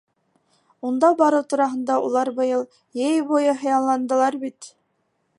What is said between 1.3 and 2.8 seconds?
тураһында улар быйыл